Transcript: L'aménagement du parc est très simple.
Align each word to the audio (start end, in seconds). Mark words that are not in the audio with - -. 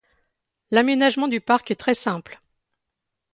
L'aménagement 0.71 1.27
du 1.27 1.39
parc 1.41 1.69
est 1.69 1.75
très 1.75 1.93
simple. 1.93 2.39